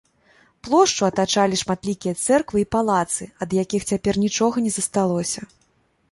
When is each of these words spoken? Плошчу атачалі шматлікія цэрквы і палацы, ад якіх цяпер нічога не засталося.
Плошчу 0.67 1.03
атачалі 1.07 1.57
шматлікія 1.63 2.13
цэрквы 2.25 2.63
і 2.63 2.67
палацы, 2.75 3.27
ад 3.47 3.53
якіх 3.63 3.85
цяпер 3.91 4.13
нічога 4.23 4.55
не 4.69 4.73
засталося. 4.79 5.45